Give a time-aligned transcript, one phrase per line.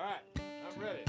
[0.00, 0.24] All right,
[0.64, 1.04] I'm ready.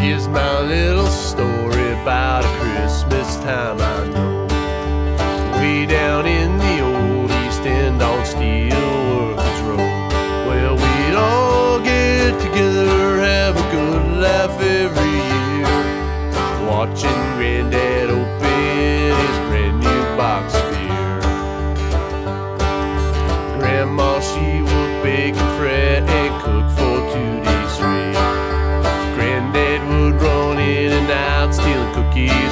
[0.00, 4.46] Here's my little story about a Christmas time I know.
[5.60, 9.78] Way down in the old East End on Steelworkers Road.
[10.48, 12.71] Well, we'd all get together,
[17.36, 21.20] Granddad open his brand new box of beer.
[23.58, 28.16] Grandma, she would bake and fret and cook for two days straight.
[29.14, 32.51] Granddad would run in and out, stealing cookies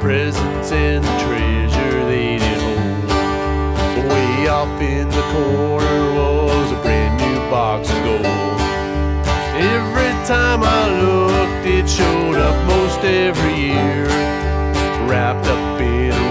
[0.00, 4.10] presents and the treasure they did hold.
[4.10, 8.60] Way off in the corner was a brand new box of gold.
[9.60, 14.06] Every time I looked, it showed up most every year.
[15.06, 16.29] Wrapped up in